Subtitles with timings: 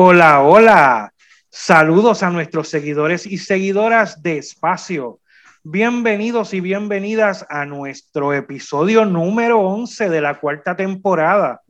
[0.00, 1.12] Hola, hola.
[1.50, 5.18] Saludos a nuestros seguidores y seguidoras de Espacio.
[5.64, 11.62] Bienvenidos y bienvenidas a nuestro episodio número 11 de la cuarta temporada.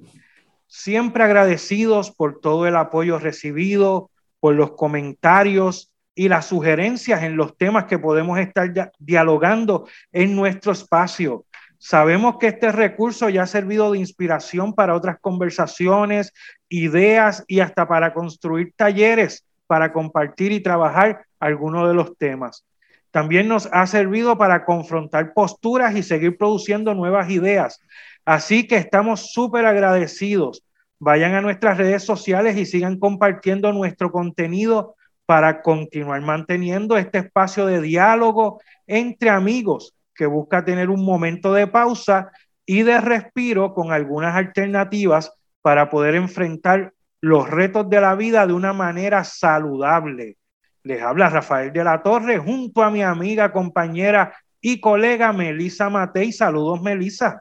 [0.66, 7.56] Siempre agradecidos por todo el apoyo recibido, por los comentarios y las sugerencias en los
[7.56, 11.46] temas que podemos estar dialogando en nuestro espacio.
[11.78, 16.32] Sabemos que este recurso ya ha servido de inspiración para otras conversaciones,
[16.68, 22.64] ideas y hasta para construir talleres para compartir y trabajar algunos de los temas.
[23.12, 27.80] También nos ha servido para confrontar posturas y seguir produciendo nuevas ideas.
[28.24, 30.64] Así que estamos súper agradecidos.
[30.98, 37.66] Vayan a nuestras redes sociales y sigan compartiendo nuestro contenido para continuar manteniendo este espacio
[37.66, 42.32] de diálogo entre amigos que busca tener un momento de pausa
[42.66, 48.52] y de respiro con algunas alternativas para poder enfrentar los retos de la vida de
[48.52, 50.36] una manera saludable.
[50.82, 56.32] Les habla Rafael de la Torre junto a mi amiga, compañera y colega Melisa Matei.
[56.32, 57.40] Saludos, Melisa.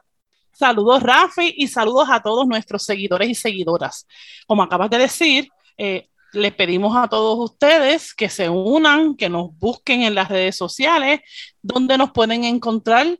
[0.52, 4.06] Saludos, Rafi, y saludos a todos nuestros seguidores y seguidoras.
[4.46, 9.56] Como acabas de decir, eh, les pedimos a todos ustedes que se unan, que nos
[9.58, 11.20] busquen en las redes sociales,
[11.62, 13.18] donde nos pueden encontrar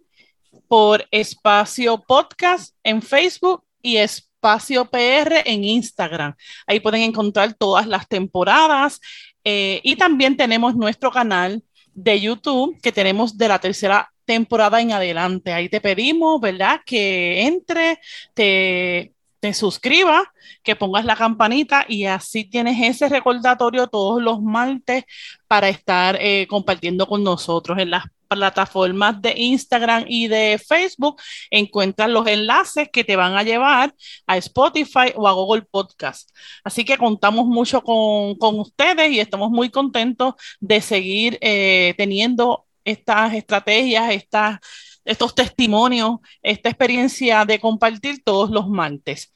[0.69, 6.35] por Espacio Podcast en Facebook y Espacio PR en Instagram.
[6.67, 9.01] Ahí pueden encontrar todas las temporadas
[9.45, 11.63] eh, y también tenemos nuestro canal
[11.95, 15.53] de YouTube que tenemos de la tercera temporada en adelante.
[15.53, 16.81] Ahí te pedimos, ¿verdad?
[16.85, 17.99] Que entre,
[18.35, 20.25] te te suscribas,
[20.63, 25.05] que pongas la campanita y así tienes ese recordatorio todos los martes
[25.47, 31.21] para estar eh, compartiendo con nosotros en las plataformas de Instagram y de Facebook.
[31.51, 33.95] Encuentras los enlaces que te van a llevar
[34.27, 36.31] a Spotify o a Google Podcast.
[36.63, 43.35] Así que contamos mucho con, ustedes y estamos muy contentos de seguir eh, teniendo estas
[43.35, 44.59] estrategias, estas
[45.09, 49.33] estos testimonios, esta experiencia de compartir todos los martes.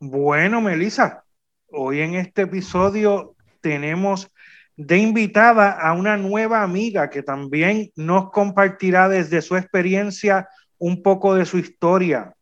[0.00, 1.24] Bueno, Melissa,
[1.70, 4.28] hoy en este episodio tenemos
[4.76, 10.48] de invitada a una nueva amiga que también nos compartirá desde su experiencia
[10.78, 12.34] un poco de su historia.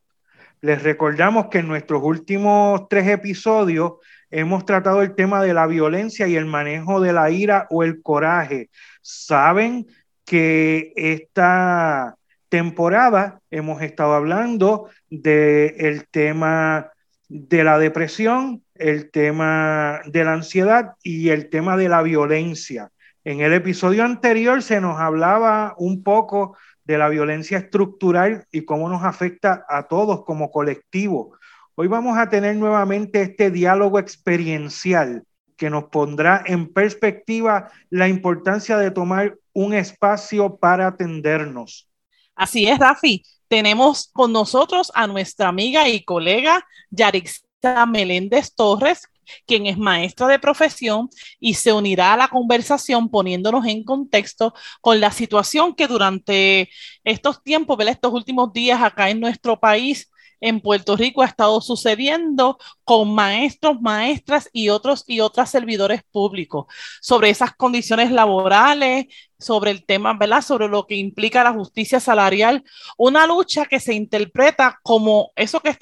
[0.62, 3.94] Les recordamos que en nuestros últimos tres episodios
[4.30, 8.00] hemos tratado el tema de la violencia y el manejo de la ira o el
[8.00, 8.70] coraje.
[9.02, 9.86] Saben
[10.24, 12.16] que esta
[12.52, 16.92] temporada hemos estado hablando del tema
[17.30, 22.90] de la depresión, el tema de la ansiedad y el tema de la violencia.
[23.24, 26.54] En el episodio anterior se nos hablaba un poco
[26.84, 31.38] de la violencia estructural y cómo nos afecta a todos como colectivo.
[31.74, 35.24] Hoy vamos a tener nuevamente este diálogo experiencial
[35.56, 41.88] que nos pondrá en perspectiva la importancia de tomar un espacio para atendernos.
[42.34, 43.22] Así es, Rafi.
[43.48, 49.06] Tenemos con nosotros a nuestra amiga y colega Yarixa Meléndez Torres,
[49.46, 55.00] quien es maestra de profesión y se unirá a la conversación poniéndonos en contexto con
[55.00, 56.70] la situación que durante
[57.04, 60.10] estos tiempos, estos últimos días acá en nuestro país
[60.42, 66.66] en Puerto Rico ha estado sucediendo con maestros, maestras y otros y otras servidores públicos
[67.00, 69.06] sobre esas condiciones laborales,
[69.38, 70.42] sobre el tema, ¿verdad?
[70.42, 72.64] Sobre lo que implica la justicia salarial,
[72.98, 75.74] una lucha que se interpreta como eso que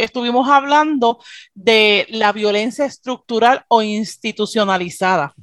[0.00, 1.18] estuvimos hablando
[1.52, 5.34] de la violencia estructural o institucionalizada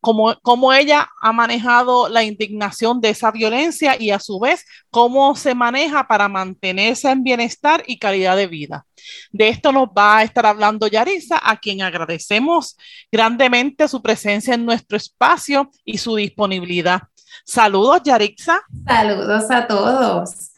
[0.00, 5.54] cómo, ella ha manejado la indignación de esa violencia y a su vez cómo se
[5.54, 8.86] maneja para mantenerse en bienestar y calidad de vida.
[9.32, 12.76] De esto nos va a estar hablando Yarisa, a quien agradecemos
[13.10, 17.02] grandemente su presencia en nuestro espacio y su disponibilidad.
[17.44, 18.62] Saludos, Yarixa.
[18.86, 20.50] Saludos a todos.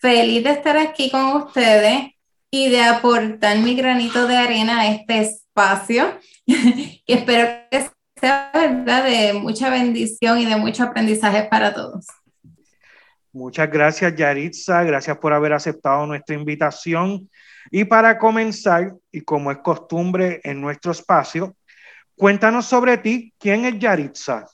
[0.00, 2.12] Feliz de estar aquí con ustedes
[2.50, 6.18] y de aportar mi granito de arena a este espacio.
[7.06, 12.06] espero que sea verdad de mucha bendición y de mucho aprendizaje para todos.
[13.32, 14.82] Muchas gracias, Yaritza.
[14.84, 17.28] Gracias por haber aceptado nuestra invitación.
[17.70, 21.54] Y para comenzar, y como es costumbre en nuestro espacio,
[22.16, 23.34] cuéntanos sobre ti.
[23.38, 24.46] ¿Quién es Yaritza?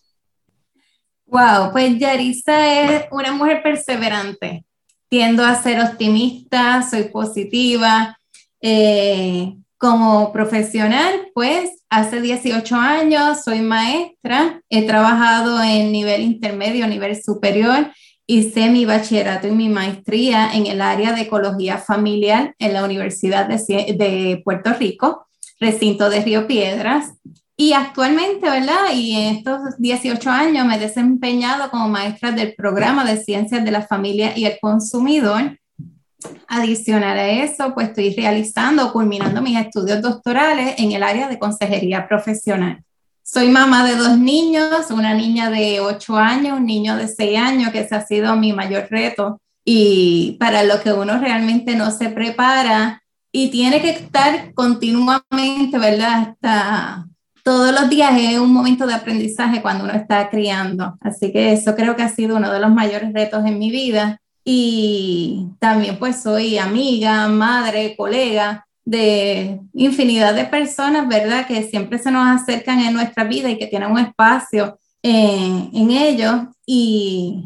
[1.27, 4.65] Wow, pues Yaritza es una mujer perseverante.
[5.09, 8.19] Tiendo a ser optimista, soy positiva.
[8.61, 14.63] Eh, como profesional, pues hace 18 años soy maestra.
[14.71, 17.91] He trabajado en nivel intermedio, nivel superior
[18.29, 23.49] Hice mi bachillerato y mi maestría en el área de ecología familiar en la Universidad
[23.49, 25.27] de, Puerto Rico,
[25.59, 27.15] recinto de Río Piedras.
[27.57, 28.95] Y actualmente, ¿verdad?
[28.95, 33.71] Y en estos 18 años me he desempeñado como maestra del programa de Ciencias de
[33.73, 35.59] la Familia y el Consumidor.
[36.49, 42.07] Adicional a eso, pues estoy realizando, culminando mis estudios doctorales en el área de consejería
[42.09, 42.83] profesional.
[43.23, 47.71] Soy mamá de dos niños, una niña de 8 años, un niño de 6 años,
[47.71, 49.41] que ese ha sido mi mayor reto.
[49.65, 56.35] Y para lo que uno realmente no se prepara y tiene que estar continuamente, ¿verdad?
[56.43, 57.07] Hasta
[57.43, 60.97] todos los días es un momento de aprendizaje cuando uno está criando.
[61.01, 64.21] Así que eso creo que ha sido uno de los mayores retos en mi vida.
[64.45, 71.47] Y también pues soy amiga, madre, colega de infinidad de personas, ¿verdad?
[71.47, 75.91] Que siempre se nos acercan en nuestra vida y que tienen un espacio en, en
[75.91, 76.43] ellos.
[76.67, 77.45] Y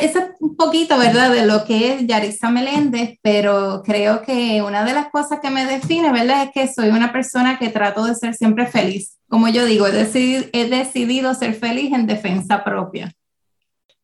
[0.00, 1.32] eso es un poquito, ¿verdad?
[1.32, 5.66] De lo que es Yarisa Meléndez, pero creo que una de las cosas que me
[5.66, 6.44] define, ¿verdad?
[6.44, 9.18] Es que soy una persona que trato de ser siempre feliz.
[9.28, 13.12] Como yo digo, he he decidido ser feliz en defensa propia.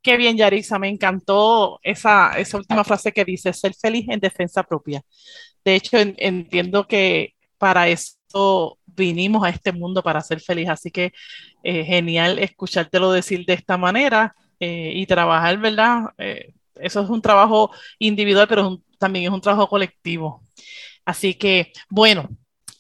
[0.03, 4.63] Qué bien, Yarisa, me encantó esa, esa última frase que dice, ser feliz en defensa
[4.63, 5.03] propia.
[5.65, 11.13] De hecho, entiendo que para eso vinimos a este mundo para ser feliz, así que
[11.63, 16.05] eh, genial escuchártelo decir de esta manera eh, y trabajar, ¿verdad?
[16.19, 20.43] Eh, eso es un trabajo individual, pero también es un trabajo colectivo.
[21.05, 22.29] Así que, bueno,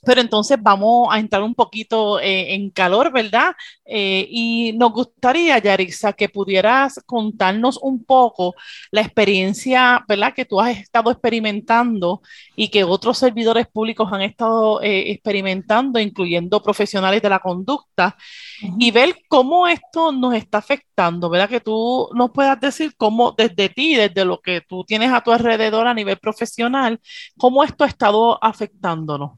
[0.08, 3.54] pero entonces vamos a entrar un poquito eh, en calor, ¿verdad?
[3.84, 8.54] Eh, y nos gustaría, Yarisa, que pudieras contarnos un poco
[8.90, 10.32] la experiencia, ¿verdad?
[10.32, 12.22] Que tú has estado experimentando
[12.56, 18.16] y que otros servidores públicos han estado eh, experimentando, incluyendo profesionales de la conducta,
[18.78, 21.50] y ver cómo esto nos está afectando, ¿verdad?
[21.50, 25.32] Que tú nos puedas decir cómo desde ti, desde lo que tú tienes a tu
[25.32, 26.98] alrededor a nivel profesional,
[27.36, 29.32] cómo esto ha estado afectándonos.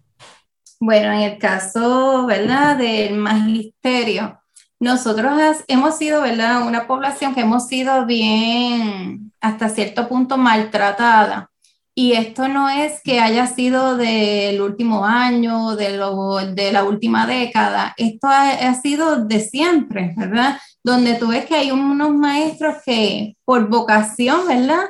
[0.83, 2.79] Bueno, en el caso, ¿verdad?
[2.79, 4.41] Del magisterio,
[4.81, 6.67] nosotros hemos sido, ¿verdad?
[6.67, 11.51] Una población que hemos sido bien, hasta cierto punto, maltratada.
[11.95, 17.27] Y esto no es que haya sido del último año, de, lo, de la última
[17.27, 20.59] década, esto ha, ha, sido de siempre, ¿verdad?
[20.83, 24.85] Donde tú ves que hay unos maestros que por vocación, ¿verdad?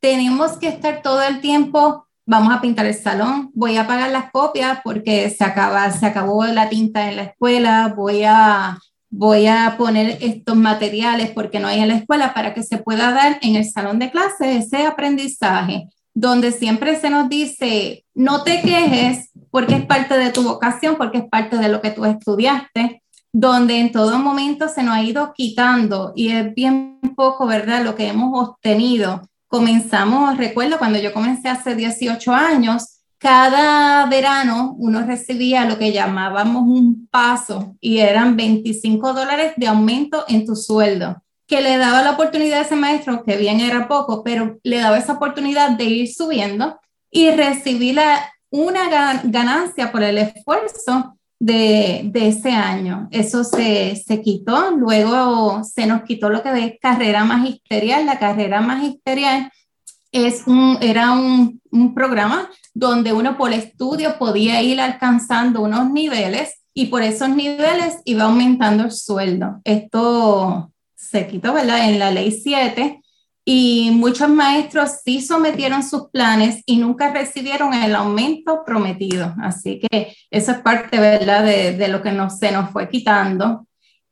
[0.00, 4.30] Tenemos que estar todo el tiempo vamos a pintar el salón, voy a pagar las
[4.32, 8.78] copias porque se, acaba, se acabó la tinta en la escuela, voy a,
[9.08, 13.12] voy a poner estos materiales porque no hay en la escuela para que se pueda
[13.12, 18.60] dar en el salón de clase ese aprendizaje, donde siempre se nos dice, no te
[18.60, 23.02] quejes porque es parte de tu vocación, porque es parte de lo que tú estudiaste,
[23.32, 27.84] donde en todo momento se nos ha ido quitando y es bien poco, ¿verdad?
[27.84, 29.22] Lo que hemos obtenido
[29.56, 36.64] comenzamos, recuerdo cuando yo comencé hace 18 años, cada verano uno recibía lo que llamábamos
[36.64, 42.10] un paso y eran 25 dólares de aumento en tu sueldo, que le daba la
[42.10, 46.12] oportunidad a ese maestro, que bien era poco, pero le daba esa oportunidad de ir
[46.12, 46.78] subiendo
[47.10, 47.98] y recibir
[48.50, 53.08] una ganancia por el esfuerzo de, ese año.
[53.10, 58.06] Eso se, quitó, luego se nos quitó lo que es carrera magisterial.
[58.06, 59.50] La carrera magisterial
[60.12, 66.62] es un, era un, un programa donde uno por estudio podía ir alcanzando unos niveles
[66.72, 69.60] y por esos niveles iba aumentando el sueldo.
[69.64, 71.88] Esto se quitó, ¿verdad?
[71.88, 73.00] En la ley 7
[73.48, 79.34] y muchos maestros sí sometieron sus planes y nunca recibieron el aumento prometido.
[79.40, 83.68] Así que eso es parte, ¿verdad?, de, de lo que nos, se nos fue quitando.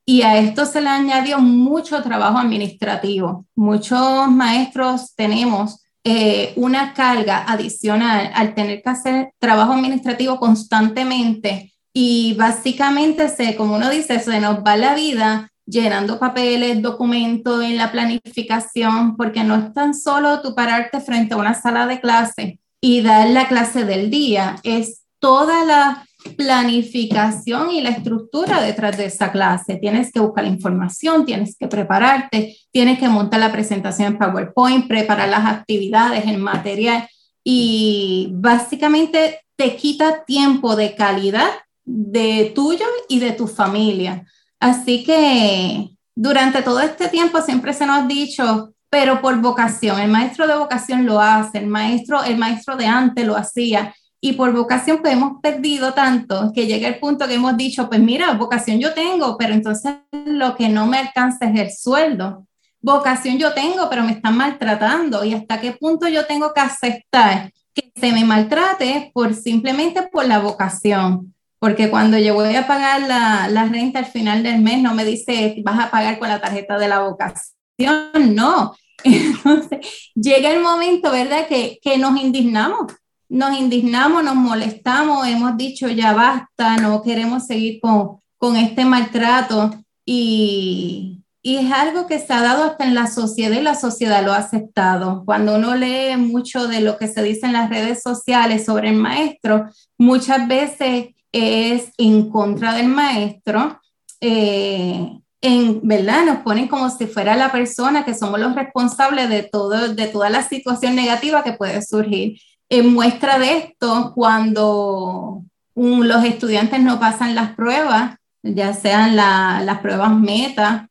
[0.06, 3.46] Y a esto se le añadió mucho trabajo administrativo.
[3.56, 12.34] Muchos maestros tenemos eh, una carga adicional al tener que hacer trabajo administrativo constantemente y
[12.34, 17.90] básicamente se, como uno dice, se nos va la vida llenando papeles, documentos en la
[17.90, 23.00] planificación, porque no es tan solo tú pararte frente a una sala de clase y
[23.00, 26.06] dar la clase del día, es toda la
[26.36, 29.76] planificación y la estructura detrás de esa clase.
[29.76, 34.86] Tienes que buscar la información, tienes que prepararte, tienes que montar la presentación en PowerPoint,
[34.86, 37.08] preparar las actividades, el material
[37.42, 41.50] y básicamente te quita tiempo de calidad
[41.84, 44.26] de tuyo y de tu familia.
[44.64, 50.10] Así que durante todo este tiempo siempre se nos ha dicho, pero por vocación, el
[50.10, 54.54] maestro de vocación lo hace, el maestro, el maestro de antes lo hacía y por
[54.54, 58.80] vocación pues hemos perdido tanto que llega el punto que hemos dicho, pues mira, vocación
[58.80, 62.46] yo tengo, pero entonces lo que no me alcanza es el sueldo.
[62.80, 67.52] Vocación yo tengo, pero me están maltratando y hasta qué punto yo tengo que aceptar
[67.74, 71.33] que se me maltrate por simplemente por la vocación.
[71.64, 75.02] Porque cuando yo voy a pagar la, la renta al final del mes, no me
[75.02, 78.74] dice, vas a pagar con la tarjeta de la vocación, no.
[79.02, 82.92] Entonces, llega el momento, ¿verdad?, que, que nos indignamos
[83.30, 89.70] nos indignamos, nos molestamos, hemos dicho ya basta, no queremos seguir con, con este maltrato
[90.04, 94.22] y, y, es algo que se ha dado hasta en la sociedad y la sociedad
[94.22, 95.22] lo ha aceptado.
[95.24, 98.96] Cuando uno lee mucho de lo que se dice en las redes sociales sobre el
[98.96, 103.80] maestro, muchas veces es en contra del maestro.
[104.20, 109.42] Eh, en verdad nos ponen como si fuera la persona que somos los responsables de
[109.42, 112.38] todo de toda la situación negativa que puede surgir
[112.68, 115.42] en muestra de esto, cuando
[115.74, 120.88] los estudiantes no pasan las pruebas, ya sean las pruebas meta,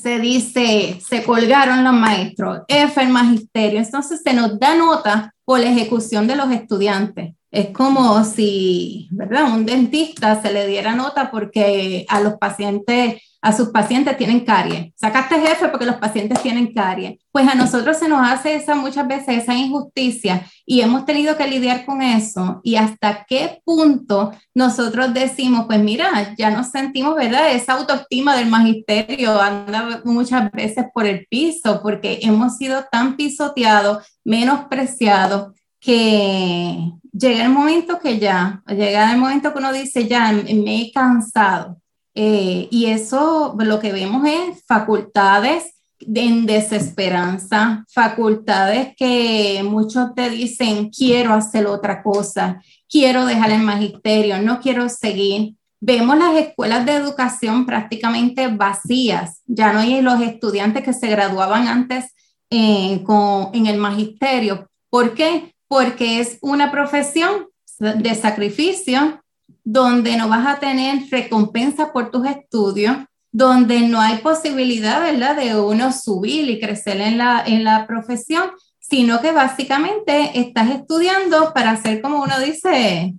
[0.00, 5.60] se dice, se colgaron los maestros, F el magisterio, entonces se nos da nota por
[5.60, 7.34] la ejecución de los estudiantes.
[7.54, 9.44] Es como si, ¿verdad?
[9.54, 14.94] Un dentista se le diera nota porque a los pacientes a sus pacientes tienen caries.
[14.96, 17.18] Sacaste jefe porque los pacientes tienen caries.
[17.30, 21.46] Pues a nosotros se nos hace esa muchas veces esa injusticia y hemos tenido que
[21.46, 22.62] lidiar con eso.
[22.64, 27.52] Y hasta qué punto nosotros decimos, pues mira, ya nos sentimos, ¿verdad?
[27.52, 34.06] Esa autoestima del magisterio anda muchas veces por el piso porque hemos sido tan pisoteados,
[34.24, 35.52] menospreciados
[35.84, 40.92] que llega el momento que ya, llega el momento que uno dice, ya me he
[40.92, 41.76] cansado
[42.14, 50.88] eh, y eso lo que vemos es facultades en desesperanza, facultades que muchos te dicen,
[50.88, 55.56] quiero hacer otra cosa, quiero dejar el magisterio, no quiero seguir.
[55.80, 61.68] Vemos las escuelas de educación prácticamente vacías, ya no hay los estudiantes que se graduaban
[61.68, 62.14] antes
[62.48, 64.70] eh, con, en el magisterio.
[64.88, 65.53] ¿Por qué?
[65.74, 67.48] Porque es una profesión
[67.80, 69.20] de sacrificio,
[69.64, 72.96] donde no vas a tener recompensa por tus estudios,
[73.32, 78.52] donde no hay posibilidad, ¿verdad?, de uno subir y crecer en la, en la profesión,
[78.78, 83.12] sino que básicamente estás estudiando para hacer, como uno dice,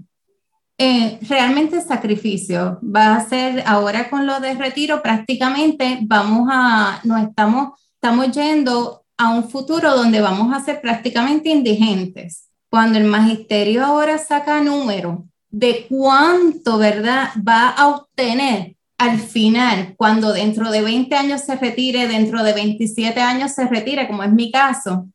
[0.78, 2.80] eh, realmente sacrificio.
[2.82, 9.04] Va a ser ahora con lo de retiro, prácticamente vamos a, nos estamos, estamos yendo
[9.18, 12.45] a un futuro donde vamos a ser prácticamente indigentes.
[12.76, 20.34] Cuando el magisterio ahora saca números de cuánto, ¿verdad?, va a obtener al final, cuando
[20.34, 24.52] dentro de 20 años se retire, dentro de 27 años se retire, como es mi
[24.52, 25.08] caso,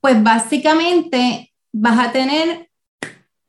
[0.00, 2.70] pues básicamente vas a tener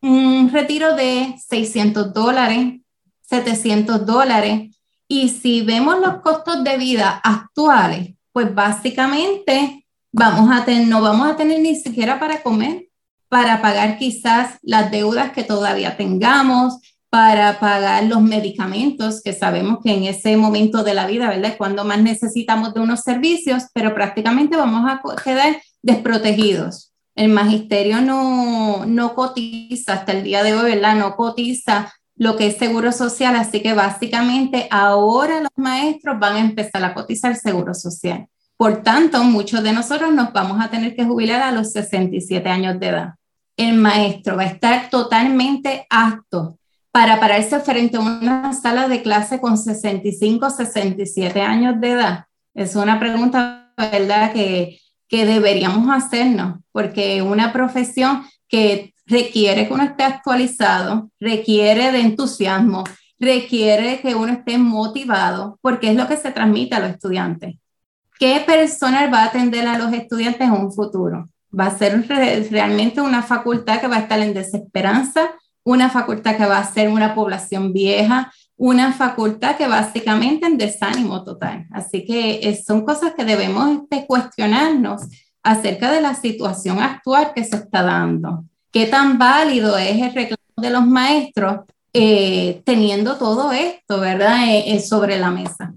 [0.01, 2.81] un retiro de 600 dólares,
[3.21, 4.75] 700 dólares.
[5.07, 11.37] Y si vemos los costos de vida actuales, pues básicamente vamos a no vamos a
[11.37, 12.89] tener ni siquiera para comer
[13.33, 16.77] para pagar quizás las deudas que todavía tengamos,
[17.09, 21.49] para pagar los medicamentos, que sabemos que en ese momento de la vida, ¿verdad?
[21.49, 26.93] Es cuando más necesitamos de unos servicios, pero prácticamente vamos a quedar desprotegidos.
[27.15, 30.95] El magisterio no, no cotiza hasta el día de hoy, ¿verdad?
[30.95, 36.41] No cotiza lo que es seguro social, así que básicamente ahora los maestros van a
[36.41, 38.27] empezar a cotizar seguro social.
[38.57, 42.79] Por tanto, muchos de nosotros nos vamos a tener que jubilar a los 67 años
[42.79, 43.15] de edad
[43.57, 46.57] el maestro va a estar totalmente apto
[46.91, 52.25] para pararse frente a una sala de clase con 65, 67 años de edad?
[52.53, 59.83] Es una pregunta, ¿verdad?, que, que deberíamos hacernos, porque una profesión que requiere que uno
[59.83, 62.83] esté actualizado, requiere de entusiasmo,
[63.19, 67.55] requiere que uno esté motivado, porque es lo que se transmite a los estudiantes.
[68.19, 71.25] ¿Qué personal va a atender a los estudiantes en un futuro?
[71.57, 75.31] Va a ser realmente una facultad que va a estar en desesperanza,
[75.63, 81.23] una facultad que va a ser una población vieja, una facultad que básicamente en desánimo
[81.23, 81.67] total.
[81.71, 85.01] Así que son cosas que debemos este, cuestionarnos
[85.41, 88.45] acerca de la situación actual que se está dando.
[88.71, 91.61] ¿Qué tan válido es el reclamo de los maestros
[91.93, 94.45] eh, teniendo todo esto, ¿verdad?
[94.49, 95.73] Eh, sobre la mesa.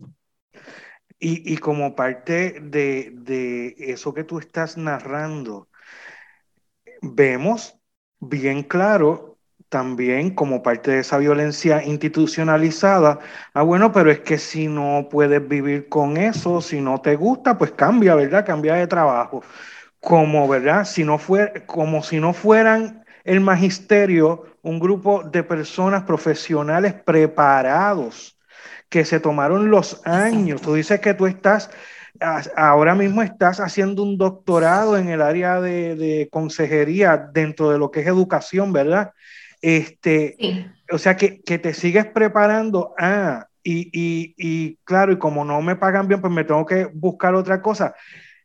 [1.18, 5.68] Y, y como parte de, de, eso que tú estás narrando,
[7.00, 7.78] vemos
[8.20, 13.18] bien claro también como parte de esa violencia institucionalizada,
[13.52, 17.58] ah, bueno, pero es que si no puedes vivir con eso, si no te gusta,
[17.58, 18.46] pues cambia, ¿verdad?
[18.46, 19.42] Cambia de trabajo.
[20.00, 20.84] Como, ¿verdad?
[20.84, 28.35] Si no fue, como si no fueran el magisterio un grupo de personas profesionales preparados
[28.88, 30.60] que se tomaron los años.
[30.62, 31.70] Tú dices que tú estás,
[32.56, 38.00] ahora mismo estás haciendo un doctorado en el área de, consejería dentro de lo que
[38.00, 39.12] es educación, ¿verdad?
[39.60, 40.36] Este,
[40.90, 42.94] O sea, que, te sigues preparando.
[42.98, 46.84] Ah, y, y, y claro, y como no me pagan bien, pues me tengo que
[46.84, 47.94] buscar otra cosa.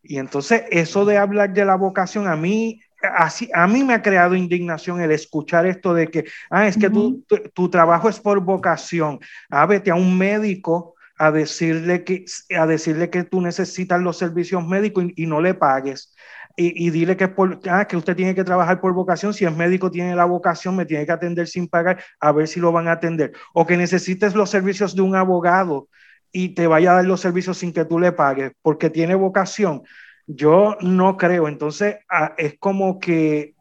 [0.04, 4.02] Y entonces eso de hablar de la vocación a mí Así, a mí me ha
[4.02, 8.40] creado indignación el escuchar esto de que, ah, es que tu, tu, trabajo es por
[8.42, 9.20] vocación.
[9.50, 12.26] Ah, vete a un médico a decirle que,
[12.58, 16.14] a decirle que tú necesitas los servicios médicos y, no le pagues.
[16.56, 19.34] Y, y, dile que, por, ah, que usted tiene que trabajar por vocación.
[19.34, 22.60] Si es médico, tiene la vocación, me tiene que atender sin pagar, a ver si
[22.60, 23.34] lo van a atender.
[23.54, 25.88] O que necesites los servicios de un abogado
[26.32, 29.84] y te vaya a dar los servicios sin que tú le pagues, porque tiene vocación.
[30.28, 31.48] Yo no creo.
[31.48, 31.98] Entonces,
[32.38, 33.56] es como que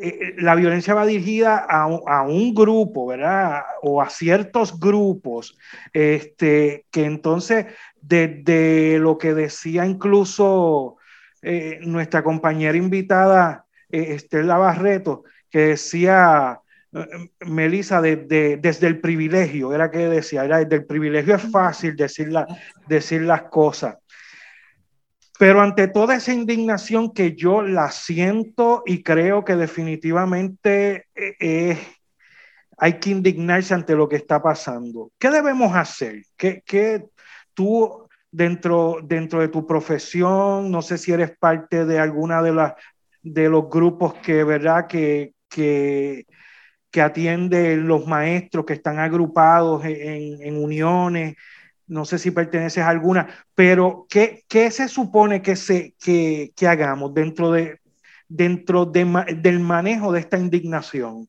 [0.00, 3.62] eh, la violencia va dirigida a, un grupo, ¿verdad?
[3.82, 5.58] O a ciertos grupos,
[5.92, 7.66] este, que entonces,
[8.00, 10.98] desde lo que decía incluso
[11.42, 16.60] eh, nuestra compañera invitada, eh, Estela Barreto, que decía,
[17.40, 22.30] Melissa, desde el privilegio, era que decía, era desde el privilegio es fácil decir,
[22.86, 23.96] decir las cosas.
[25.38, 31.78] Pero ante toda esa indignación que yo la siento y creo que definitivamente eh, eh,
[32.76, 36.24] hay que indignarse ante lo que está pasando, ¿qué debemos hacer?
[36.36, 37.06] ¿Qué,
[37.54, 42.74] tú dentro, dentro de tu profesión, no sé si eres parte de alguna de, las
[43.22, 44.88] de los grupos que, ¿verdad?
[44.88, 46.26] Que, que,
[46.90, 51.36] que atienden los maestros que están agrupados en uniones
[51.88, 56.68] no sé si perteneces a alguna, pero ¿qué, qué se supone que, se, que, que
[56.68, 57.80] hagamos dentro, de,
[58.28, 59.04] dentro de,
[59.40, 61.28] del manejo de esta indignación?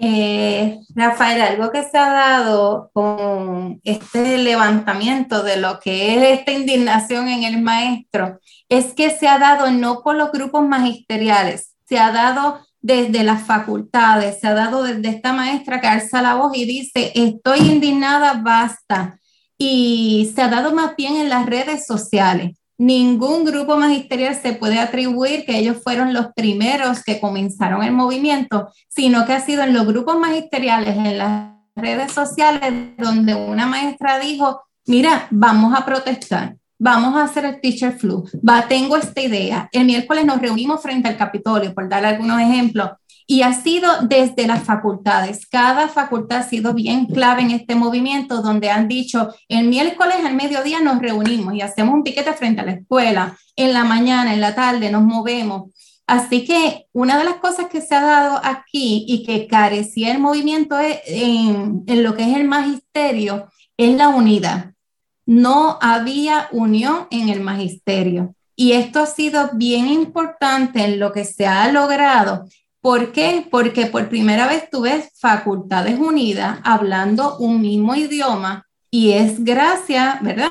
[0.00, 6.52] Eh, Rafael, algo que se ha dado con este levantamiento de lo que es esta
[6.52, 11.98] indignación en el maestro es que se ha dado no por los grupos magisteriales, se
[11.98, 16.56] ha dado desde las facultades, se ha dado desde esta maestra que alza la voz
[16.56, 19.18] y dice, estoy indignada, basta
[19.58, 22.56] y se ha dado más bien en las redes sociales.
[22.78, 28.68] Ningún grupo magisterial se puede atribuir que ellos fueron los primeros que comenzaron el movimiento,
[28.88, 34.20] sino que ha sido en los grupos magisteriales, en las redes sociales, donde una maestra
[34.20, 39.68] dijo, mira, vamos a protestar, vamos a hacer el teacher flu, va, tengo esta idea.
[39.72, 42.90] El miércoles nos reunimos frente al Capitolio, por dar algunos ejemplos,
[43.30, 45.46] y ha sido desde las facultades.
[45.46, 50.34] Cada facultad ha sido bien clave en este movimiento, donde han dicho, el miércoles al
[50.34, 54.40] mediodía nos reunimos y hacemos un piquete frente a la escuela, en la mañana, en
[54.40, 55.70] la tarde nos movemos.
[56.06, 60.20] Así que una de las cosas que se ha dado aquí y que carecía el
[60.20, 64.72] movimiento en, en lo que es el magisterio es la unidad.
[65.26, 68.34] No había unión en el magisterio.
[68.56, 72.46] Y esto ha sido bien importante en lo que se ha logrado
[72.88, 73.46] ¿Por qué?
[73.50, 80.22] Porque por primera vez tú ves facultades unidas hablando un mismo idioma y es gracias,
[80.22, 80.48] ¿verdad?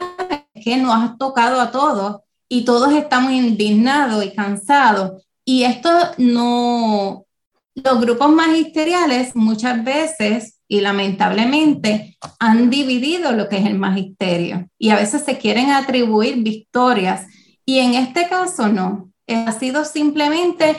[0.53, 5.25] Que nos ha tocado a todos y todos estamos indignados y cansados.
[5.43, 7.25] Y esto no,
[7.73, 14.91] los grupos magisteriales muchas veces y lamentablemente han dividido lo que es el magisterio y
[14.91, 17.25] a veces se quieren atribuir victorias
[17.65, 19.09] y en este caso no.
[19.27, 20.77] Ha sido simplemente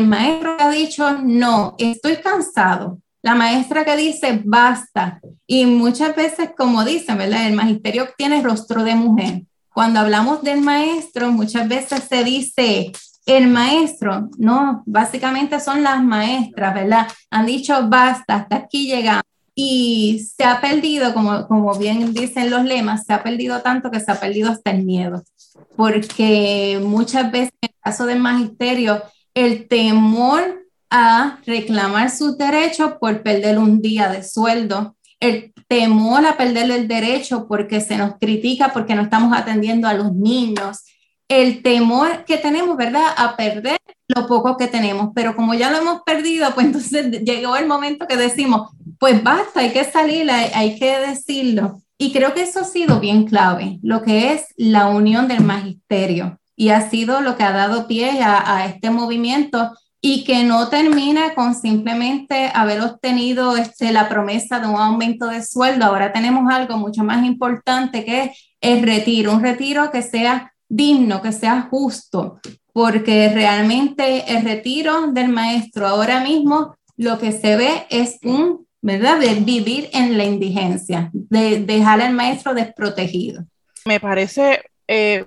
[0.00, 2.98] el maestro ha dicho, no, estoy cansado.
[3.22, 5.20] La maestra que dice, basta.
[5.46, 7.46] Y muchas veces, como dicen, ¿verdad?
[7.46, 9.42] El magisterio tiene rostro de mujer.
[9.74, 12.92] Cuando hablamos del maestro, muchas veces se dice,
[13.26, 17.06] el maestro, no, básicamente son las maestras, ¿verdad?
[17.30, 19.22] Han dicho, basta, hasta aquí llegamos.
[19.54, 24.00] Y se ha perdido, como, como bien dicen los lemas, se ha perdido tanto que
[24.00, 25.22] se ha perdido hasta el miedo.
[25.76, 29.02] Porque muchas veces, en el caso del magisterio,
[29.40, 36.36] el temor a reclamar sus derechos por perder un día de sueldo, el temor a
[36.36, 40.84] perder el derecho porque se nos critica porque no estamos atendiendo a los niños,
[41.28, 45.78] el temor que tenemos, ¿verdad?, a perder lo poco que tenemos, pero como ya lo
[45.78, 50.78] hemos perdido, pues entonces llegó el momento que decimos, pues basta, hay que salir, hay,
[50.78, 51.80] que decirlo.
[51.96, 56.39] Y creo que eso ha sido bien clave, lo que es la unión del magisterio.
[56.60, 61.34] Y ha sido lo que ha dado pie a, este movimiento y que no termina
[61.34, 65.86] con simplemente haber obtenido este, la promesa de un aumento de sueldo.
[65.86, 71.22] Ahora tenemos algo mucho más importante que es el retiro, un retiro que sea digno,
[71.22, 72.40] que sea justo,
[72.74, 79.18] porque realmente el retiro del maestro ahora mismo lo que se ve es un ¿verdad?
[79.18, 83.44] De vivir en la indigencia, de dejar al maestro desprotegido.
[83.86, 85.26] Me parece eh,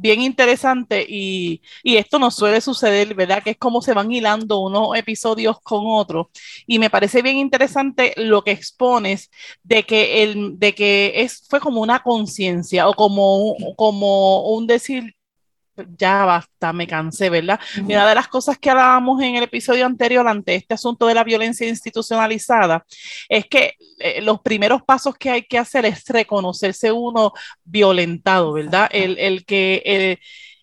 [0.00, 3.42] bien interesante y, y, esto no suele suceder, ¿verdad?
[3.42, 6.28] Que es como se van hilando unos episodios con otros.
[6.66, 9.30] Y me parece bien interesante lo que expones
[9.62, 15.14] de que, el, de que es, fue como una conciencia o como, como un decir,
[15.96, 17.60] ya basta, me cansé, ¿verdad?
[17.76, 21.14] Y una de las cosas que hablábamos en el episodio anterior ante este asunto de
[21.14, 22.84] la violencia institucionalizada
[23.28, 27.32] es que eh, los primeros pasos que hay que hacer es reconocerse uno
[27.64, 28.88] violentado, ¿verdad?
[28.92, 30.18] El, que...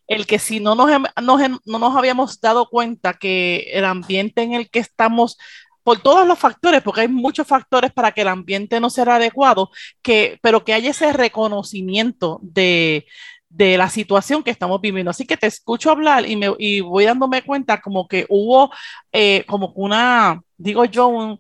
[0.07, 0.89] El, que si no nos,
[1.21, 5.37] no nos habíamos dado cuenta que el ambiente en el que estamos
[5.83, 9.69] por todos los factores, porque hay muchos factores para que el ambiente no sea adecuado,
[10.01, 13.05] que, pero que haya ese reconocimiento de,
[13.49, 15.11] de la situación que estamos viviendo.
[15.11, 18.71] Así que te escucho hablar y, me, y voy dándome cuenta como que hubo
[19.11, 21.39] eh, como una, digo yo, un,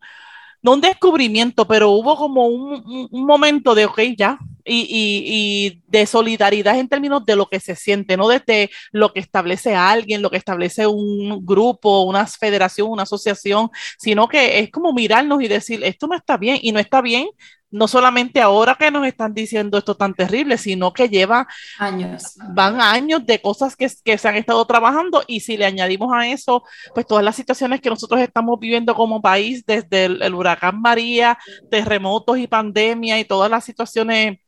[0.61, 5.83] no un descubrimiento, pero hubo como un, un, momento de, ok, ya, y, y, y,
[5.87, 10.21] de solidaridad en términos de lo que se siente, no desde lo que establece alguien,
[10.21, 15.47] lo que establece un grupo, una federación, una asociación, sino que es como mirarnos y
[15.47, 17.27] decir, esto no está bien, y no está bien
[17.69, 22.35] no solamente ahora que nos están diciendo esto tan terrible, sino que lleva años.
[22.53, 26.63] Van años de cosas que, se han estado trabajando y si le añadimos a eso,
[26.93, 31.37] pues todas las situaciones que nosotros estamos viviendo como país, desde el, huracán María,
[31.69, 34.39] terremotos y pandemia y todas las situaciones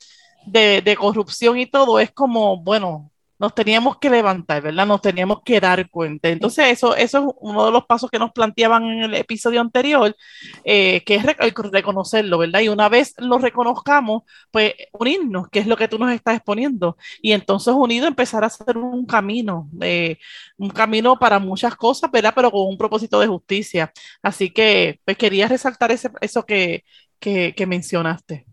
[0.46, 4.86] de, de corrupción y todo, es como, bueno, nos teníamos que levantar, ¿verdad?
[4.86, 6.30] Nos teníamos que dar cuenta.
[6.30, 10.16] Entonces, eso, eso es uno de los pasos que nos planteaban en el episodio anterior,
[10.64, 11.24] eh, que es
[11.72, 12.60] reconocerlo, ¿verdad?
[12.62, 16.98] Y una vez lo reconozcamos, pues unirnos, que es lo que tú nos estás exponiendo.
[17.22, 20.18] Y entonces, unido, empezar a hacer un camino, eh,
[20.58, 22.34] un camino para muchas cosas, ¿verdad?
[22.36, 23.92] Pero con un propósito de justicia.
[24.22, 26.84] Así que, pues quería resaltar ese, eso que,
[27.20, 28.46] que, que mencionaste.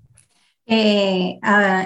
[0.68, 1.38] Eh,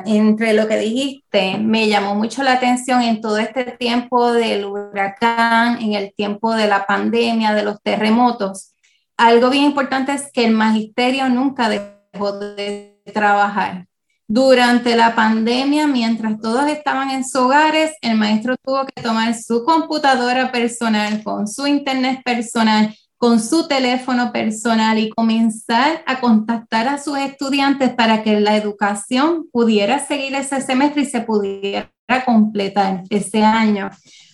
[0.06, 5.82] entre lo que dijiste, me llamó mucho la atención en todo este tiempo del huracán,
[5.82, 8.72] en el tiempo de la pandemia, de los terremotos.
[9.18, 13.86] Algo bien importante es que el magisterio nunca dejó de trabajar.
[14.26, 19.64] Durante la pandemia, mientras todos estaban en sus hogares, el maestro tuvo que tomar su
[19.64, 26.96] computadora personal con su internet personal con su teléfono personal y comenzar a contactar a
[26.96, 31.92] sus estudiantes para que la educación pudiera seguir ese semestre y se pudiera
[32.24, 33.90] completar ese año.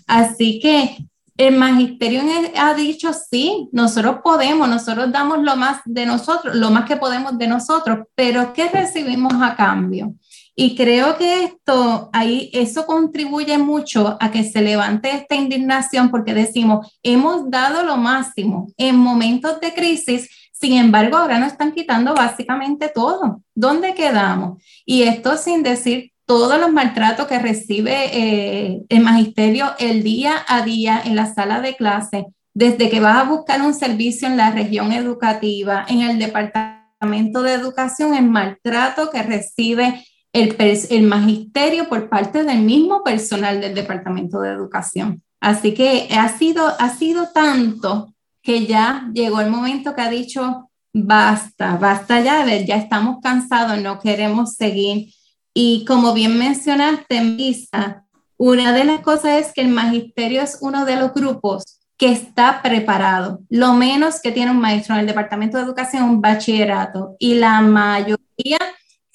[0.07, 0.99] Así que
[1.37, 2.23] el magisterio
[2.57, 7.37] ha dicho, sí, nosotros podemos, nosotros damos lo más de nosotros, lo más que podemos
[7.37, 10.15] de nosotros, pero ¿qué recibimos a cambio?
[10.59, 16.33] Y creo que esto, ahí, eso contribuye mucho a que se levante esta indignación porque
[16.33, 22.15] decimos, hemos dado lo máximo en momentos de crisis, sin embargo, ahora nos están quitando
[22.15, 23.43] básicamente todo.
[23.55, 24.63] ¿Dónde quedamos?
[24.87, 30.63] Y esto sin decir todos los maltratos que recibe eh, el magisterio el día a
[30.63, 34.51] día en la sala de clase, desde que vas a buscar un servicio en la
[34.51, 40.03] región educativa, en el departamento de educación, el maltrato que recibe
[40.37, 45.23] el, magisterio por parte del mismo personal del Departamento de Educación.
[45.41, 50.71] Así que ha sido, ha sido tanto que ya llegó el momento que ha dicho,
[50.93, 55.13] basta, basta ya, ya estamos cansados, no queremos seguir.
[55.55, 58.05] Y como bien mencionaste, Misa,
[58.37, 62.61] una de las cosas es que el magisterio es uno de los grupos que está
[62.63, 63.41] preparado.
[63.49, 67.63] Lo menos que tiene un maestro en el Departamento de Educación, un bachillerato, y la
[67.63, 68.59] mayoría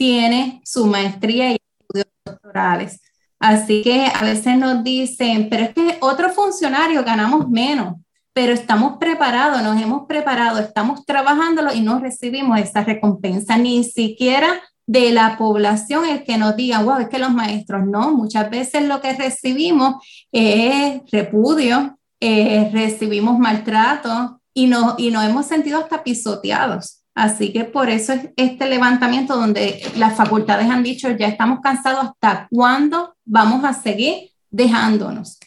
[0.01, 2.99] tiene su maestría y estudios doctorales.
[3.37, 7.97] Así que a veces nos dicen, pero es que otros funcionarios ganamos menos,
[8.33, 14.59] pero estamos preparados, nos hemos preparado, estamos trabajándolo y no recibimos esa recompensa, ni siquiera
[14.87, 18.81] de la población el que nos diga, wow, es que los maestros no, muchas veces
[18.87, 26.03] lo que recibimos es repudio, eh, recibimos maltrato y, no, y nos hemos sentido hasta
[26.03, 27.00] pisoteados.
[27.13, 32.05] Así que por eso es este levantamiento donde las facultades han dicho, ya estamos cansados,
[32.05, 35.39] ¿hasta cuándo vamos a seguir dejándonos?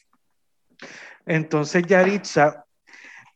[1.26, 2.66] Entonces, Yaritza,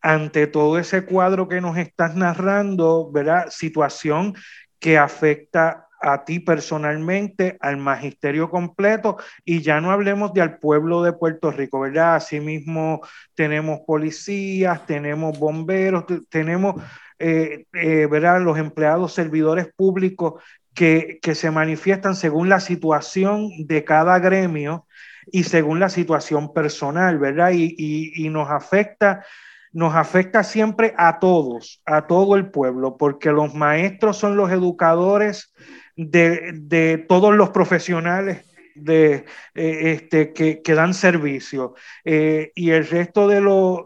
[0.02, 3.46] ante todo ese cuadro que nos estás narrando, ¿verdad?
[3.50, 4.34] Situación
[4.78, 11.02] que afecta a ti personalmente, al magisterio completo, y ya no hablemos de al pueblo
[11.02, 12.16] de Puerto Rico, ¿verdad?
[12.16, 13.00] Asimismo,
[13.34, 16.80] tenemos policías, tenemos bomberos, tenemos,
[17.18, 18.08] eh, eh.
[18.40, 20.42] Los empleados, servidores públicos
[20.74, 24.86] que, que se manifiestan según la situación de cada gremio
[25.30, 27.50] y según la situación personal, ¿verdad?
[27.50, 29.24] Y, y, y nos afecta
[29.72, 35.52] nos afecta siempre a todos, a todo el pueblo, porque los maestros son los educadores
[35.96, 38.44] de, todos los profesionales
[38.80, 43.40] de, eh, este, que, dan servicio eh, y el resto de,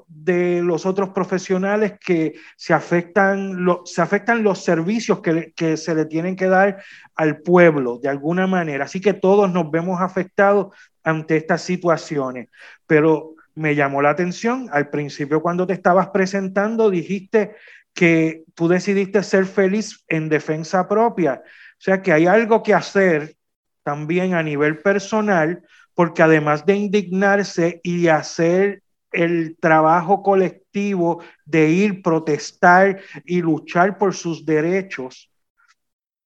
[0.08, 6.04] de los otros profesionales que se afectan, se afectan los servicios que, que, se le
[6.06, 6.82] tienen que dar
[7.14, 8.84] al pueblo de alguna manera.
[8.84, 12.48] Así que todos nos vemos afectados ante estas situaciones.
[12.86, 17.54] Pero me llamó la atención al principio cuando te estabas presentando, dijiste
[17.94, 21.42] que tú decidiste ser feliz en defensa propia.
[21.44, 23.36] O sea que hay algo que hacer
[23.82, 25.62] también a nivel personal,
[25.94, 34.14] porque además de indignarse y hacer el trabajo colectivo de ir, protestar y luchar por
[34.14, 35.30] sus derechos,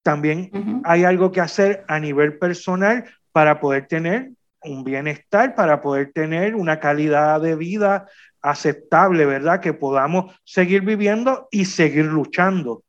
[0.03, 4.31] también hay algo que hacer a nivel personal para poder tener
[4.63, 8.07] un bienestar, para poder tener una calidad de vida
[8.41, 9.59] aceptable, ¿verdad?
[9.59, 12.83] Que podamos seguir viviendo y seguir luchando.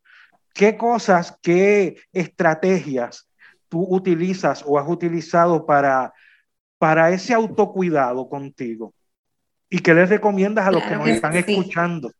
[0.54, 3.27] ¿Qué cosas, qué estrategias
[3.68, 6.12] tú utilizas o has utilizado para,
[6.78, 8.94] para ese autocuidado contigo?
[9.70, 12.10] ¿Y qué les recomiendas a los que nos están escuchando?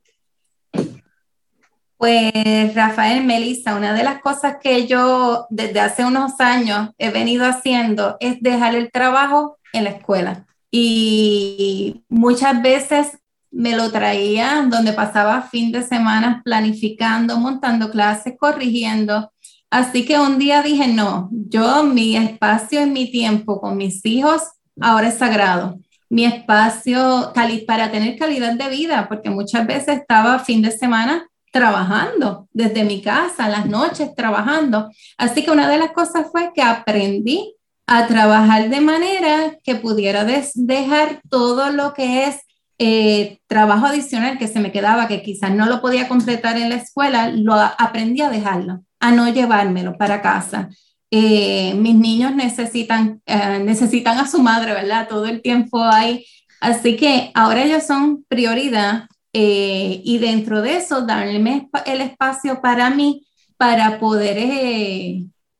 [1.97, 7.45] Pues Rafael, Melissa, una de las cosas que yo desde hace unos años he venido
[7.45, 10.47] haciendo es dejar el trabajo en la escuela.
[10.71, 13.19] Y muchas veces
[13.51, 19.33] me lo traía donde pasaba fin de semana planificando, montando clases, corrigiendo.
[19.71, 24.43] Así que un día dije, no, yo mi espacio y mi tiempo con mis hijos
[24.81, 25.79] ahora es sagrado.
[26.09, 27.33] Mi espacio
[27.67, 33.03] para tener calidad de vida, porque muchas veces estaba fin de semana trabajando desde mi
[33.03, 34.91] casa, las noches trabajando.
[35.19, 37.55] Así que una de las cosas fue que aprendí
[37.87, 42.41] a trabajar de manera que pudiera dejar todo lo que es
[42.79, 46.77] eh, trabajo adicional que se me quedaba, que quizás no lo podía completar en la
[46.77, 50.69] escuela, lo aprendí a dejarlo, a no llevármelo para casa.
[51.11, 55.09] Eh, mis niños necesitan, eh, necesitan a su madre, ¿verdad?
[55.09, 56.27] Todo el tiempo hay.
[56.61, 63.25] Así que ahora ellos son prioridad y dentro de eso darme el espacio para mí
[63.57, 64.37] para poder,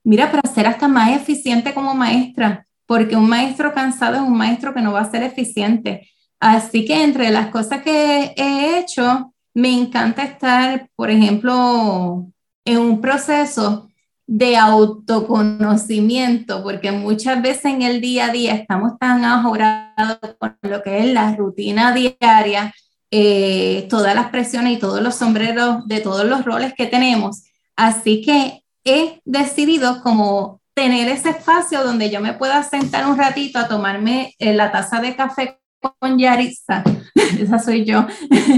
[0.03, 4.75] mira, para ser hasta más eficiente como maestra, porque un maestro cansado es un maestro
[4.75, 6.09] que no va a ser eficiente.
[6.41, 12.29] Así que entre las cosas que he hecho, me encanta estar, por ejemplo,
[12.69, 13.89] en un proceso
[14.27, 20.83] de autoconocimiento, porque muchas veces en el día a día estamos tan ajorados con lo
[20.83, 22.75] que es la rutina diaria,
[23.11, 27.45] eh, todas las presiones y todos los sombreros de todos los roles que tenemos.
[27.75, 33.59] Así que he decidido como tener ese espacio donde yo me pueda sentar un ratito
[33.59, 35.59] a tomarme eh, la taza de café
[35.99, 36.85] con Yarisa,
[37.41, 38.07] esa soy yo.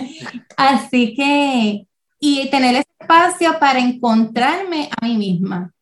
[0.57, 1.87] Así que,
[2.21, 5.73] y tener espacio para encontrarme a mí misma.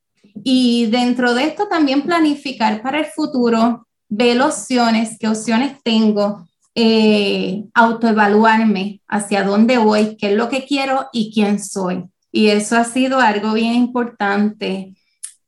[0.45, 7.65] Y dentro de esto también planificar para el futuro, ver opciones, qué opciones tengo, eh,
[7.75, 12.05] autoevaluarme hacia dónde voy, qué es lo que quiero y quién soy.
[12.31, 14.95] Y eso ha sido algo bien importante.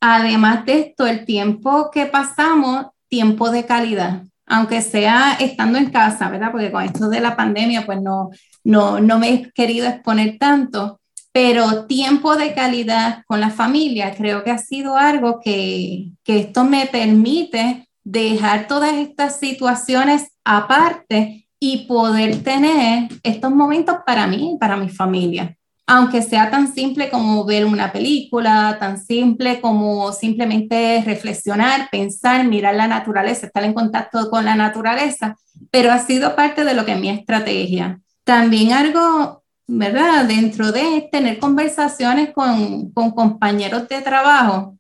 [0.01, 6.29] Además de esto, el tiempo que pasamos, tiempo de calidad aunque sea estando en casa,
[6.29, 6.51] ¿verdad?
[6.51, 8.31] Porque con esto de la pandemia, pues no,
[8.65, 11.01] no, no me he querido exponer tanto,
[11.33, 16.65] pero tiempo de calidad con la familia creo que ha sido algo que, que esto
[16.65, 24.77] me permite dejar todas estas situaciones aparte y poder tener estos momentos para mí, para
[24.77, 25.57] mi familia
[25.93, 32.77] aunque sea tan simple como ver una película, tan simple como simplemente reflexionar, pensar, mirar
[32.77, 35.35] la naturaleza, estar en contacto con la naturaleza,
[35.73, 37.99] pero ha sido parte de lo que es mi estrategia.
[38.31, 40.25] También algo, ¿verdad?
[40.25, 44.79] Dentro de tener conversaciones con, con compañeros de trabajo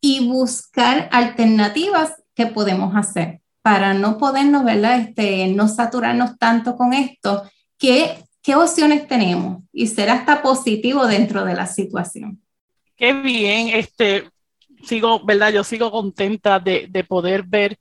[0.00, 4.98] y buscar alternativas que podemos hacer para no podernos, ¿verdad?
[4.98, 11.44] Este, no saturarnos tanto con esto, que qué opciones tenemos y ser hasta positivo dentro
[11.44, 12.42] de la situación.
[12.96, 14.28] Qué bien, este,
[14.82, 15.52] sigo, ¿verdad?
[15.52, 17.78] Yo sigo contenta de, poder ver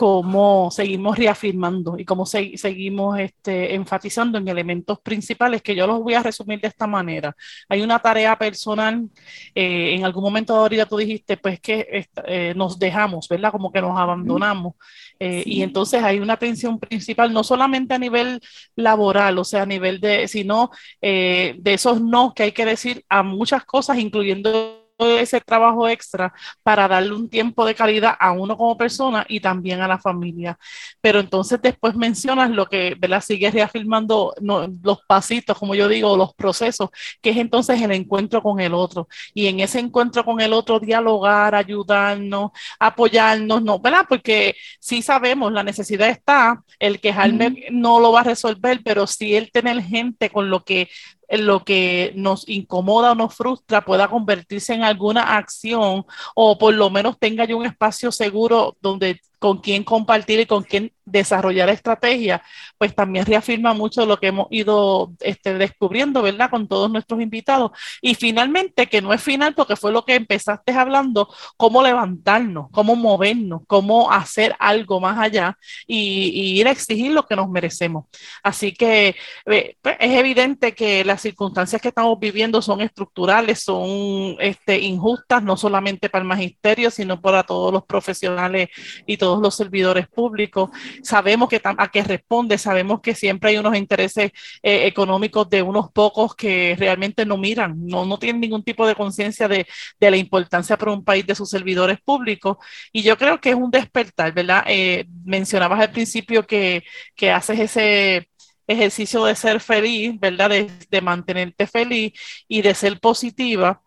[0.00, 6.14] cómo seguimos reafirmando y cómo seguimos este, enfatizando en elementos principales que yo los voy
[6.14, 7.36] a resumir de esta manera.
[7.68, 9.10] Hay una tarea personal,
[9.54, 13.52] eh, en algún momento ahorita tú dijiste, pues que eh, nos dejamos, ¿verdad?
[13.52, 14.72] Como que nos abandonamos.
[15.18, 18.40] Eh, y entonces hay una atención principal, no solamente a nivel
[18.76, 20.70] laboral, o sea, a nivel de, sino
[21.02, 26.32] de esos no que hay que decir a muchas cosas, incluyendo ese trabajo extra
[26.62, 30.58] para darle un tiempo de calidad a uno como persona y también a la familia.
[31.00, 33.20] Pero entonces después mencionas lo que, ¿verdad?
[33.20, 38.60] Sigue reafirmando los pasitos, como yo digo, los procesos, que es entonces el encuentro con
[38.60, 39.08] el otro.
[39.34, 43.78] Y en ese encuentro con el otro, dialogar, ayudarnos, apoyarnos, ¿no?
[43.78, 44.06] ¿Verdad?
[44.08, 49.34] Porque sí sabemos, la necesidad está, el quejarme no lo va a resolver, pero sí
[49.34, 50.88] el tener gente con lo que
[51.30, 56.90] lo que nos incomoda o nos frustra pueda convertirse en alguna acción o por lo
[56.90, 62.42] menos tenga yo un espacio seguro donde con quién compartir y con quién desarrollar estrategias,
[62.78, 66.50] pues también reafirma mucho lo que hemos ido este, descubriendo, ¿verdad?
[66.50, 67.72] Con todos nuestros invitados.
[68.00, 72.96] Y finalmente, que no es final porque fue lo que empezaste hablando, cómo levantarnos, cómo
[72.96, 78.06] movernos, cómo hacer algo más allá y, ir a exigir lo que nos merecemos.
[78.42, 84.36] Así que eh, pues, es evidente que las circunstancias que estamos viviendo son estructurales, son
[84.38, 88.68] este, injustas, no solamente para el magisterio, sino para todos los profesionales
[89.06, 90.70] y todos los servidores públicos.
[91.02, 95.92] Sabemos que a qué responde, sabemos que siempre hay unos intereses eh, económicos de unos
[95.92, 99.66] pocos que realmente no miran, no, no tienen ningún tipo de conciencia de,
[99.98, 102.56] de, la importancia para un país de sus servidores públicos.
[102.92, 104.64] Y yo creo que es un despertar, ¿verdad?
[104.66, 106.82] Eh, mencionabas al principio que,
[107.14, 108.28] que haces ese
[108.66, 110.50] ejercicio de ser feliz, ¿verdad?
[110.50, 112.12] De, de, mantenerte feliz
[112.48, 113.82] y de ser positiva.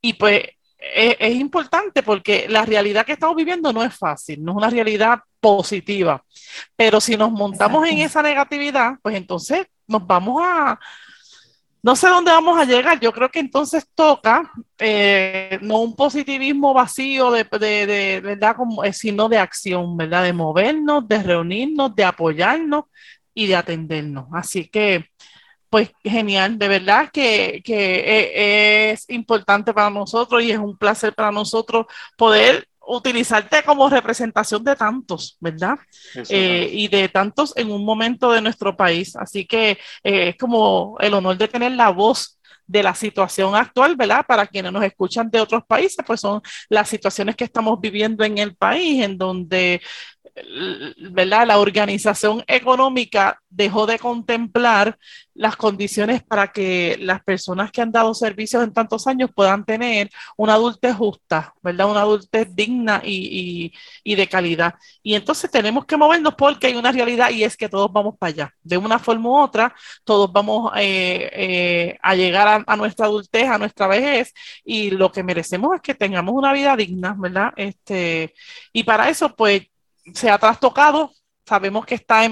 [0.00, 0.42] Y pues
[0.80, 5.20] es, importante porque la realidad que estamos viviendo no es fácil, no es una realidad
[5.40, 6.24] positiva.
[6.76, 10.78] Pero si nos montamos en esa negatividad, pues entonces nos vamos a,
[11.82, 12.98] no sé dónde vamos a llegar.
[13.00, 18.92] Yo creo que entonces toca eh, no un positivismo vacío de, de, verdad, como, eh,
[18.92, 20.22] sino de acción, ¿verdad?
[20.24, 22.84] De movernos, de reunirnos, de apoyarnos
[23.34, 24.26] y de atendernos.
[24.32, 25.06] Así que
[25.70, 31.30] pues genial, de verdad que, e, es importante para nosotros y es un placer para
[31.30, 35.78] nosotros poder utilizarte como representación de tantos, ¿verdad?
[36.28, 39.14] Eh, y de tantos en un momento de nuestro país.
[39.14, 43.96] Así que eh, es como el honor de tener la voz de la situación actual,
[43.96, 44.24] ¿verdad?
[44.26, 48.38] Para quienes nos escuchan de otros países, pues son las situaciones que estamos viviendo en
[48.38, 49.80] el país, en donde
[50.98, 51.46] ¿verdad?
[51.46, 54.96] La organización económica dejó de contemplar
[55.34, 60.10] las condiciones para que las personas que han dado servicios en tantos años puedan tener
[60.36, 61.90] una adultez justa, ¿verdad?
[61.90, 63.72] Una adultez digna y,
[64.04, 64.74] de calidad.
[65.02, 68.30] Y entonces tenemos que movernos porque hay una realidad y es que todos vamos para
[68.30, 68.54] allá.
[68.62, 73.48] De una forma u otra, todos vamos eh, eh, a llegar a, a, nuestra adultez,
[73.48, 77.52] a nuestra vejez y lo que merecemos es que tengamos una vida digna, ¿verdad?
[77.56, 78.34] Este,
[78.72, 79.69] y para eso, pues,
[80.14, 81.12] se ha trastocado,
[81.46, 82.22] sabemos que está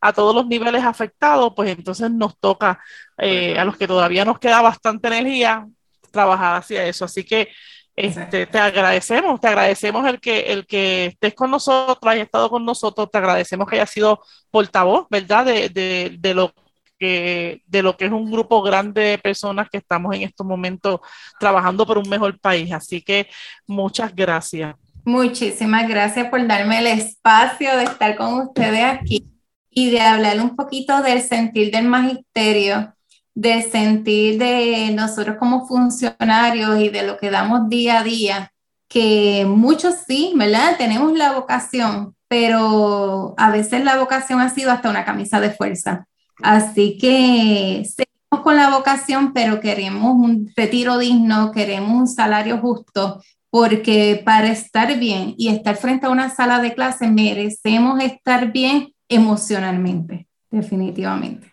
[0.00, 2.82] a todos los niveles afectado, pues entonces nos toca
[3.18, 5.66] eh, a los que todavía nos queda bastante energía
[6.10, 7.04] trabajar hacia eso.
[7.04, 7.48] Así que
[7.94, 12.64] este, te agradecemos, te agradecemos el que, el que estés con nosotros, hayas estado con
[12.64, 15.44] nosotros, te agradecemos que hayas sido portavoz, ¿verdad?
[15.44, 16.54] De, de, de lo
[16.98, 21.00] que, de lo que es un grupo grande de personas que estamos en estos momentos
[21.38, 22.72] trabajando por un mejor país.
[22.72, 23.28] Así que
[23.66, 24.74] muchas gracias.
[25.04, 29.26] Muchísimas gracias por darme el espacio de estar con ustedes aquí
[29.68, 32.94] y de hablar un poquito del sentir del magisterio,
[33.34, 38.52] del sentir de nosotros como funcionarios y de lo que damos día a día,
[38.86, 40.76] que muchos sí, ¿verdad?
[40.78, 46.06] Tenemos la vocación, pero a veces la vocación ha sido hasta una camisa de fuerza.
[46.42, 53.20] Así que seguimos con la vocación, pero queremos un retiro digno, queremos un salario justo
[53.52, 58.94] porque para estar bien y estar frente a una sala de clase merecemos estar bien
[59.10, 61.52] emocionalmente, definitivamente.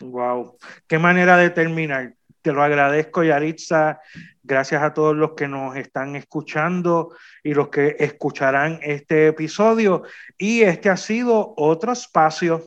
[0.00, 2.14] Wow, qué manera de terminar.
[2.40, 4.00] Te lo agradezco, Yaritza.
[4.42, 10.04] Gracias a todos los que nos están escuchando y los que escucharán este episodio.
[10.38, 12.64] Y este ha sido otro espacio.